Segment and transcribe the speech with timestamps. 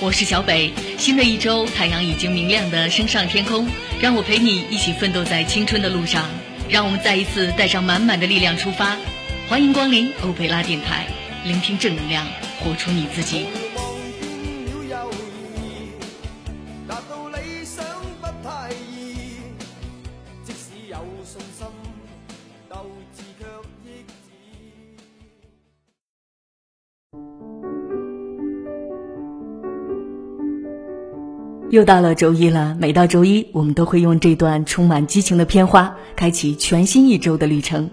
[0.00, 3.66] 我是小北，新的一周，太阳已经明亮的升上天空，
[3.98, 6.28] 让我陪你一起奋斗在青春的路上，
[6.68, 8.98] 让我们再一次带上满满的力量出发。
[9.48, 11.06] 欢迎光临欧贝拉电台，
[11.44, 12.26] 聆听正能量，
[12.60, 13.46] 活出你自己。
[31.74, 37.90] 又到了周一了，每到周一，我们都会用这段充满激情的片花，开启全新一周的旅程。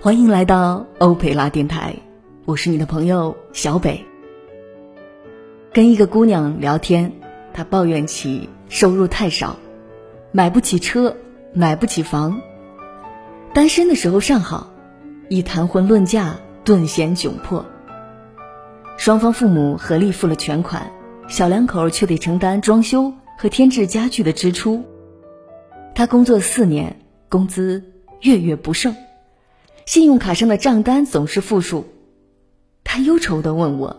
[0.00, 1.96] 欢迎来到欧佩拉电台，
[2.46, 4.02] 我是你的朋友小北。
[5.70, 7.12] 跟一个姑娘聊天，
[7.52, 9.58] 她抱怨起收入太少，
[10.32, 11.14] 买不起车，
[11.52, 12.40] 买不起房。
[13.52, 14.72] 单身的时候尚好，
[15.28, 17.66] 一谈婚论嫁，顿显窘迫。
[18.96, 20.90] 双方父母合力付了全款。
[21.26, 24.84] 小两口却得承担装修和添置家具的支出。
[25.94, 26.96] 他工作四年，
[27.28, 27.82] 工资
[28.20, 28.94] 月月不剩，
[29.86, 31.86] 信用卡上的账单总是负数。
[32.82, 33.96] 他忧愁的问我：“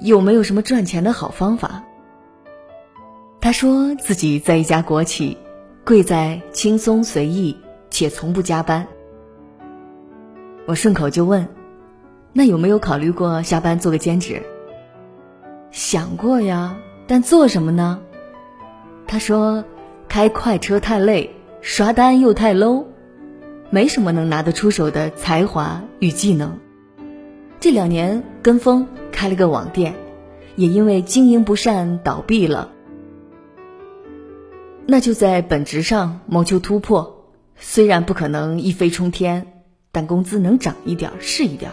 [0.00, 1.84] 有没有什么赚钱的好方法？”
[3.40, 5.36] 他说自己在一家国企，
[5.84, 7.56] 贵在轻松随意
[7.90, 8.86] 且从不加班。
[10.66, 11.46] 我顺口就问
[12.34, 14.42] ：“那有没有考虑过下班做个兼职？”
[15.70, 18.00] 想过呀，但做什么呢？
[19.06, 19.64] 他说
[20.08, 22.86] ：“开快车太累，刷单又太 low，
[23.70, 26.58] 没什么能拿得出手的才华与技能。
[27.60, 29.94] 这两年跟风开了个网店，
[30.56, 32.72] 也因为经营不善倒闭了。
[34.86, 41.70] 那就在本职上谋求突破，虽然不可能一飞冲天，但工资能涨一点是一点。”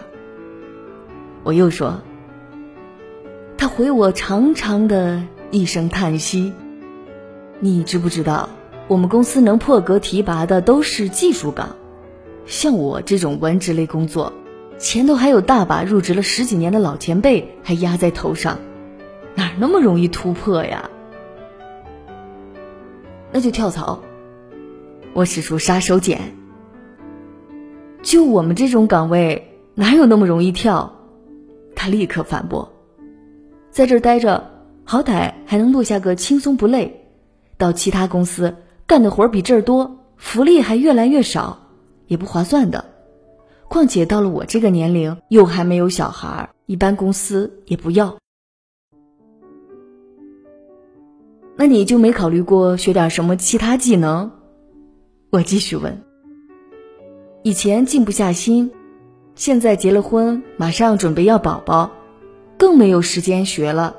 [1.43, 2.01] 我又说。
[3.63, 6.51] 他回我长长的一声叹息。
[7.61, 8.49] 你知不知道，
[8.89, 11.77] 我们公司能破格提拔的都是技术岗，
[12.45, 14.33] 像我这种文职类工作，
[14.77, 18.59] 前头还有大把入职了十几年的老前辈还压在头上，
[19.33, 20.89] 哪那么容易突破呀？
[23.31, 24.03] 那就跳槽。
[25.13, 26.17] 我使出杀手锏。
[28.01, 30.99] 就我们这种岗位，哪有那么容易跳？
[31.77, 32.72] 他立刻反驳。
[33.73, 34.51] 在这儿待着，
[34.83, 36.91] 好歹还能落下个轻松不累；
[37.57, 41.57] 到其他公司干的活儿比这儿多，福利还越来越少，
[42.05, 42.85] 也不划算的。
[43.67, 48.15] 况且到了我这个年龄，又还没有小孩，一般公司也不要。
[51.55, 54.29] 那你就没考虑过学点什么其他技能？
[55.31, 56.03] 我继续问。
[57.41, 58.69] 以前静不下心，
[59.33, 61.89] 现在结了婚，马上准备要宝宝。
[62.57, 63.95] 更没有时间学了。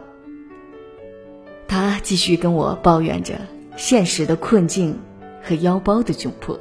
[1.66, 3.34] 他继续跟我抱怨着
[3.76, 4.98] 现实的困境
[5.42, 6.58] 和腰包的窘迫，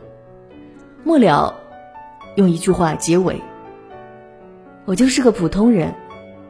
[1.04, 1.54] 末了
[2.36, 3.40] 用一句话结尾
[4.86, 5.94] ：“我就是个普通人，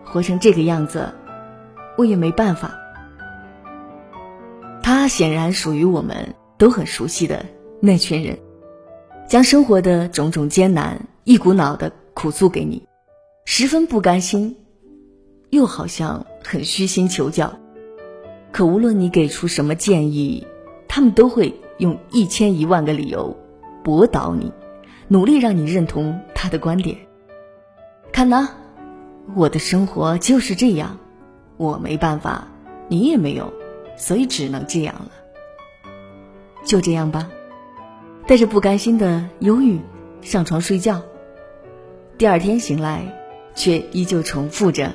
[0.06, 1.12] 活成这个样子，
[1.98, 2.74] 我也没办法。”
[4.81, 7.46] 他显然属于我们都很熟悉的
[7.81, 8.38] 那群人，
[9.28, 12.88] 将生活的种种艰难一股脑的苦诉给你，
[13.46, 14.56] 十分不甘心。
[15.53, 17.53] 又好像很虚心求教，
[18.52, 20.47] 可无论你给出什么建议，
[20.88, 23.38] 他们都会用一千一万个理由
[23.84, 24.52] 驳倒你，
[25.08, 26.97] 努力让你认同他的观点。
[28.12, 28.50] 看呐，
[29.36, 30.97] 我的生活就是这样，
[31.58, 32.47] 我没办法，
[32.88, 33.53] 你也没有，
[33.96, 35.12] 所以只能这样了。
[36.66, 37.30] 就这样吧，
[38.25, 39.80] 带着不甘心的忧郁
[40.22, 41.03] 上床睡觉，
[42.18, 43.03] 第二天醒来，
[43.53, 44.92] 却依旧重复着。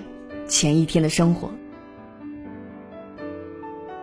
[0.49, 1.51] 前一天的生活，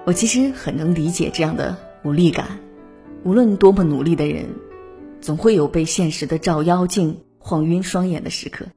[0.06, 2.60] 我其实很能理解这样的无力感。
[3.24, 4.46] 无论多么努力的人，
[5.20, 8.68] 总会有被现实的照妖镜晃晕双眼的时刻。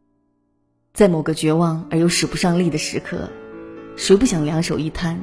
[0.94, 3.29] 在某个绝望而又使不上力的时刻，
[3.97, 5.21] 谁不想两手一摊，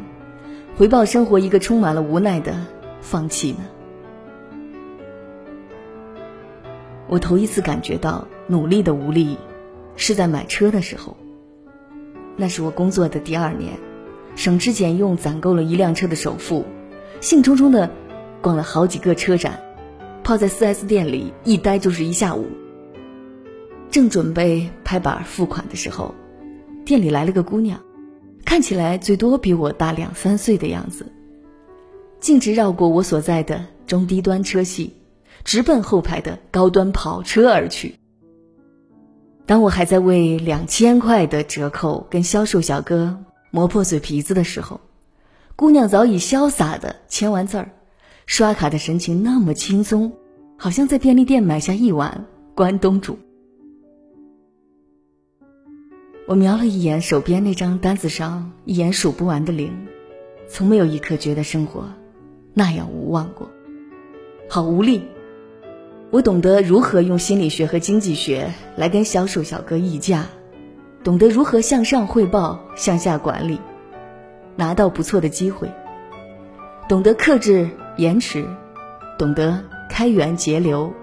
[0.78, 2.64] 回报生活一个充满了无奈的
[3.02, 3.66] 放弃呢？
[7.08, 9.36] 我头一次感觉到努力的无力，
[9.96, 11.18] 是在买车的时候。
[12.38, 13.74] 那是我工作的第二年，
[14.36, 16.66] 省吃俭用攒够了一辆车的首付，
[17.22, 17.90] 兴冲冲的
[18.42, 19.60] 逛了好几个车展，
[20.24, 22.46] 泡在 4S 店里一待就是一下午。
[23.90, 26.14] 正准备拍板付款的时候，
[26.84, 27.80] 店里来了个姑娘，
[28.44, 31.06] 看起来最多比我大两三岁的样子，
[32.20, 34.94] 径直绕过我所在的中低端车系，
[35.46, 37.96] 直奔后排的高端跑车而去。
[39.46, 44.82] 当我还在为两千块的折扣跟销售小哥磨破嘴皮子的时候，
[45.56, 47.70] 姑娘早已潇洒的签完字儿，
[48.26, 50.14] 刷卡的神情那么轻松，
[50.58, 52.26] 好像在便利店买下一碗
[52.56, 53.20] 关东煮。
[56.28, 59.86] 我瞄了一眼手边那张单子上一眼数不完的零，
[60.50, 61.86] 从没有一刻觉得生活
[62.56, 63.52] 那样无望过，
[64.50, 65.04] 好无力。
[66.16, 70.24] 我懂得如何用心理学和经济学来跟销售小哥议价，
[71.04, 73.60] 懂得如何向上汇报、向下管理，
[74.56, 75.70] 拿到不错的机会，
[76.88, 78.48] 懂得克制延迟，
[79.20, 80.94] 懂得开源节流，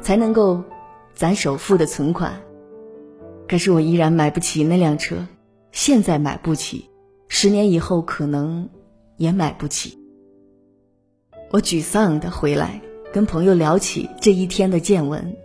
[0.00, 0.62] 才能够
[1.14, 2.40] 攒首付的存款。
[3.48, 5.26] 可是我依然买不起那辆车，
[5.72, 6.88] 现在买不起，
[7.26, 8.68] 十年以后可能
[9.16, 9.98] 也买不起。
[11.50, 12.80] 我沮丧的回来。
[13.12, 15.36] 跟朋友聊起这一天的见闻，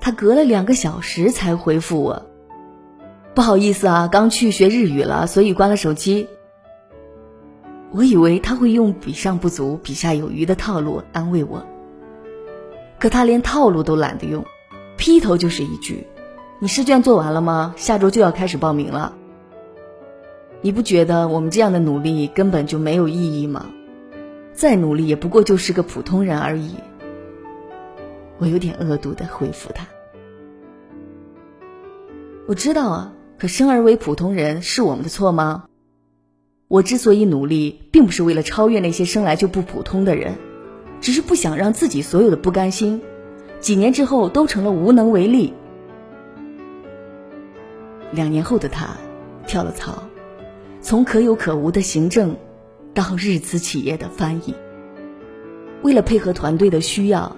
[0.00, 2.26] 他隔了两个小时才回复我
[3.32, 6.26] ：“不好意思啊，刚去学日语了，所以关了手机。”
[7.92, 11.64] 我以为他会用“比上不足，比下有余”的套路安慰我，
[12.98, 14.44] 可他连套路都懒得用，
[14.96, 16.06] 劈头就是一句
[16.58, 17.72] ：“你试卷做完了吗？
[17.76, 19.14] 下周就要开始报名了。
[20.60, 23.66] 你不觉得我们这样的努力根本就没有意义吗？”
[24.60, 26.74] 再努力也不过就是个普通人而已。
[28.36, 29.86] 我有点恶毒的回复他
[32.46, 35.64] ：“我知道啊，可生而为普通人是我们的错吗？
[36.68, 40.34] 我之所以努力，并不是为了超越那些生来就不普通的人，
[41.00, 43.00] 只是不想让自己所有的不甘心，
[43.60, 45.54] 几年之后都成了无能为力。”
[48.12, 48.88] 两年后的他，
[49.46, 50.02] 跳了槽，
[50.82, 52.36] 从可有可无的行政。
[52.92, 54.54] 到日资企业的翻译，
[55.82, 57.36] 为了配合团队的需要，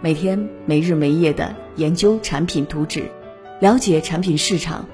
[0.00, 3.04] 每天没日没夜的研究产品图纸，
[3.60, 4.86] 了解产品市场，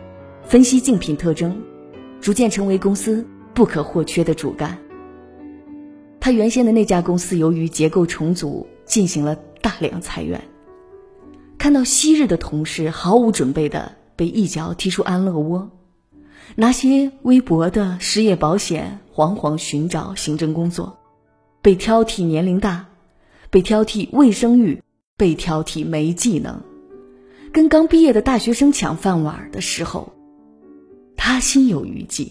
[0.45, 1.61] 分析竞品特征，
[2.21, 4.79] 逐渐成为公司不可或缺的主干。
[6.21, 10.41] 他原先的那家公司由于结构重组，进行了大量裁员，
[11.59, 15.71] 看到昔日的同事毫无准备的被一脚踢出安乐窝。
[16.57, 20.97] 拿些微薄的失业保险，惶惶寻找行政工作，
[21.61, 22.87] 被挑剔年龄大，
[23.51, 24.83] 被挑剔未生育，
[25.17, 26.61] 被挑剔没技能，
[27.53, 30.13] 跟刚毕业的大学生抢饭碗的时候，
[31.17, 32.31] 他心有余悸。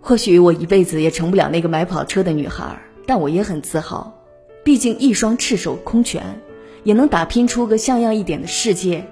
[0.00, 4.14] 或许我一辈子也成不了那个买跑车的女孩，但我也很自豪，
[4.64, 6.40] 毕竟一双赤手空拳，
[6.82, 9.06] 也能打拼出个像样一点的世界。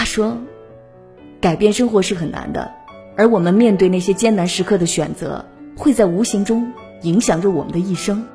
[0.00, 0.38] 他说
[1.42, 2.72] ：“改变生活是很难的，
[3.18, 5.44] 而我们面对那些艰难时刻的选择，
[5.76, 8.26] 会在无形中影响着我们的一生。”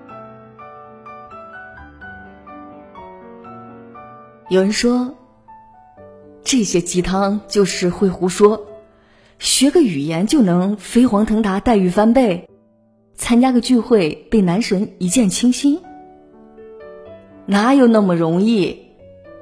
[4.47, 5.15] 有人说
[6.45, 8.67] ：“这些鸡汤就是会胡说，
[9.39, 12.47] 学个语言就能飞黄腾达、待遇翻倍，
[13.15, 15.81] 参加个聚会被男神一见倾心，
[17.47, 18.81] 哪有那么容易？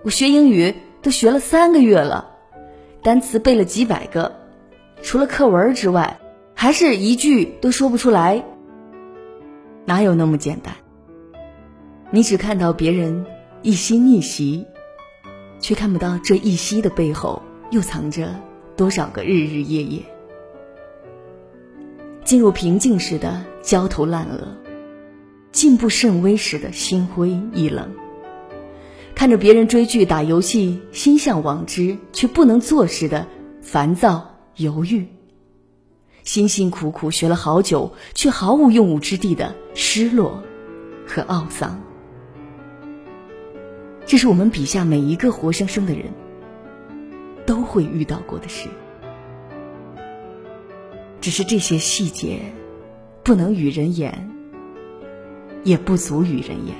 [0.05, 0.73] 我学英语。”
[1.03, 2.31] 都学了三个月了，
[3.03, 4.39] 单词背了几百个，
[5.01, 6.17] 除了课文之外，
[6.55, 8.43] 还是一句都说不出来。
[9.85, 10.73] 哪有那么简单？
[12.09, 13.25] 你只看到别人
[13.61, 14.65] 一夕逆袭，
[15.59, 18.39] 却看不到这一夕的背后又藏着
[18.77, 20.01] 多少个日日夜夜。
[22.23, 24.47] 进入平静时的焦头烂额，
[25.51, 27.91] 进步甚微时的心灰意冷。
[29.23, 33.25] 看着别人追剧、打游戏，心向往之却不能做事的
[33.61, 35.05] 烦躁、犹豫；
[36.25, 40.43] 辛辛苦苦学了好久却毫无用武之地的失落
[41.07, 41.81] 和懊丧，
[44.05, 46.11] 这是我们笔下每一个活生生的人
[47.45, 48.67] 都会遇到过的事。
[51.21, 52.41] 只是这些细节
[53.23, 54.29] 不能与人言，
[55.63, 56.75] 也不足与人言。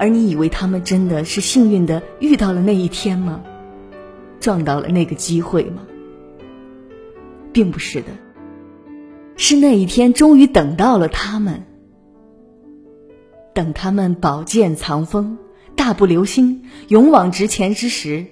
[0.00, 3.42] 而你以为他们真的是幸运的遇到了那一天吗？
[4.40, 5.82] 撞到了那个机会吗？
[7.52, 8.06] 并不是的，
[9.36, 11.64] 是那一天终于等到了他们，
[13.52, 15.36] 等他们宝剑藏锋、
[15.76, 18.24] 大步流星、勇往直前之时，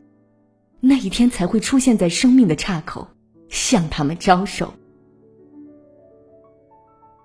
[0.81, 3.09] 那一天才会出现在生命的岔口，
[3.51, 4.73] 向他们招手。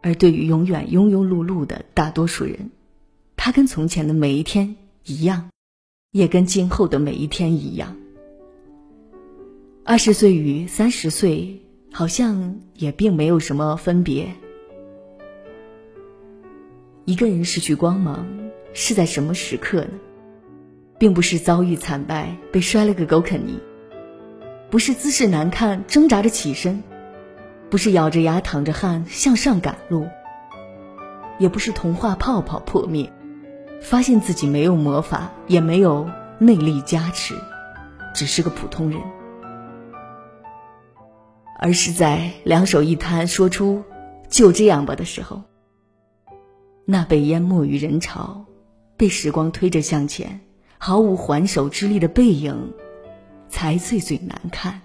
[0.01, 2.71] 而对于永远庸庸碌碌的大多数人，
[3.45, 5.49] 他跟从前的每一天一样，
[6.11, 7.97] 也跟今后的每一天一样，
[9.83, 14.33] 二十岁与三十岁好像也并没有什么分别。
[17.03, 18.25] 一个人失去光芒
[18.73, 19.91] 是在什么时刻呢？
[20.97, 23.59] 并不是遭遇惨败被摔了个狗啃泥，
[24.69, 26.81] 不是姿势难看挣扎着起身，
[27.69, 30.07] 不是咬着牙淌着汗向上赶路，
[31.39, 33.11] 也不是童话泡泡破灭，
[33.83, 36.09] 发现自己没有魔法，也没有
[36.39, 37.35] 内力加持，
[38.15, 38.99] 只是个普通人，
[41.59, 43.83] 而是在两手一摊说出
[44.29, 45.43] “就这样吧”的时候。
[46.85, 48.45] 那被淹没于人潮，
[48.95, 50.39] 被时光推着向前，
[50.77, 52.73] 毫无还手之力的背影，
[53.49, 54.81] 才最最难看。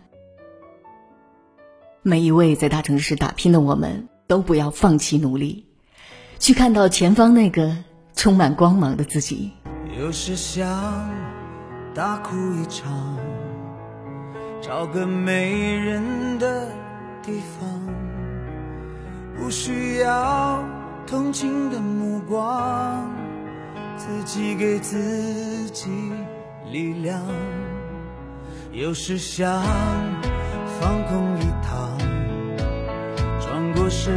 [2.02, 5.66] 每一位在大城市打拼的我们，都不要放弃努力，
[6.40, 7.76] 去看到前方那个
[8.18, 9.52] 充满光芒的自己。
[9.96, 11.08] 有时想
[11.94, 13.16] 大哭一场，
[14.60, 16.66] 找个没人的
[17.22, 17.70] 地方，
[19.36, 20.58] 不需要。
[21.06, 23.08] 同情的目光，
[23.96, 25.88] 自己给自己
[26.70, 27.18] 力量。
[28.72, 29.62] 有时想
[30.78, 31.96] 放空一趟，
[33.40, 34.12] 转过身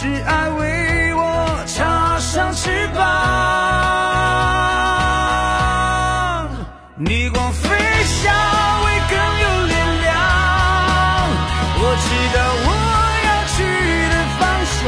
[0.00, 1.20] 是爱为我
[1.66, 3.02] 插上翅膀，
[6.94, 8.32] 逆光飞翔
[8.80, 9.74] 会更有力
[10.04, 10.14] 量。
[11.80, 12.68] 我知道我
[13.26, 13.58] 要去
[14.14, 14.40] 的方
[14.78, 14.86] 向，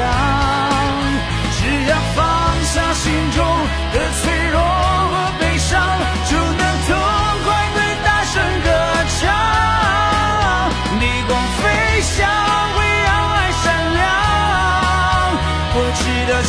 [1.59, 2.23] 只要放
[2.63, 3.39] 下心中
[3.93, 5.75] 的脆弱和悲伤，
[6.31, 6.89] 就能痛
[7.43, 8.71] 快地大声歌
[9.19, 9.19] 唱。
[11.01, 12.40] 逆光飞翔。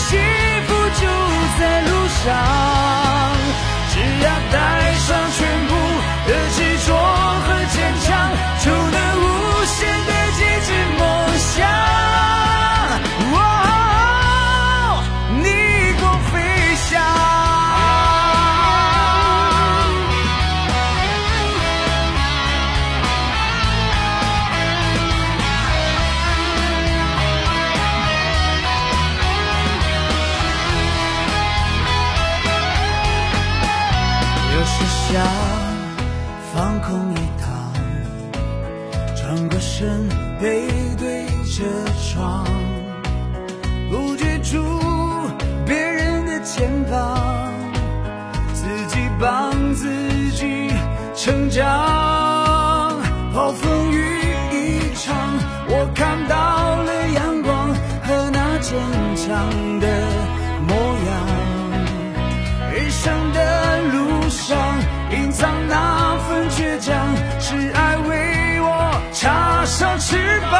[0.01, 0.50] 心。
[55.81, 56.35] 我看到
[56.83, 57.73] 了阳光
[58.03, 58.77] 和那坚
[59.15, 59.87] 强的
[60.67, 60.75] 模
[61.09, 61.09] 样。
[62.71, 64.77] 人生的路上。
[65.11, 66.95] 隐藏那份倔强，
[67.39, 70.53] 是爱为我插上翅膀。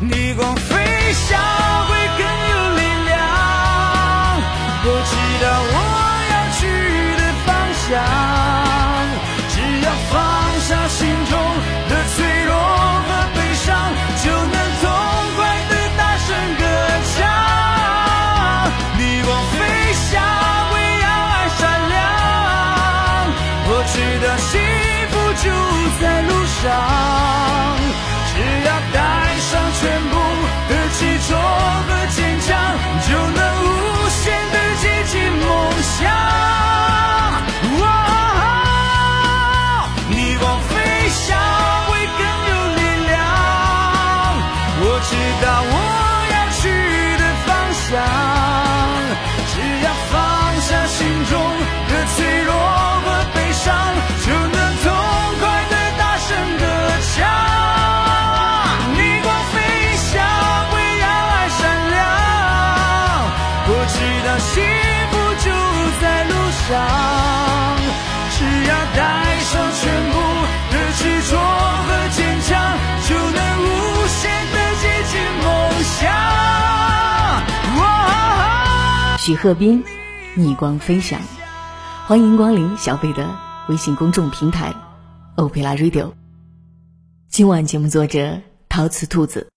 [0.00, 1.38] 逆光飞翔
[1.88, 3.18] 会更有力量，
[4.84, 5.12] 我知
[5.44, 5.74] 道我
[79.32, 79.82] 李鹤斌，
[80.34, 81.18] 逆光飞翔，
[82.06, 83.34] 欢迎光临小贝的
[83.66, 84.74] 微信公众平台
[85.36, 86.12] 欧佩拉 Radio。
[87.30, 89.50] 今晚节目作者陶瓷兔子。